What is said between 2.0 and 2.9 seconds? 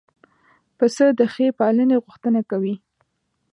غوښتنه کوي.